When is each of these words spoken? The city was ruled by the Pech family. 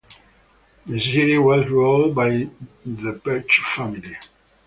The 0.87 0.99
city 0.99 1.37
was 1.37 1.67
ruled 1.67 2.15
by 2.15 2.49
the 2.83 3.21
Pech 3.23 3.47
family. 3.59 4.17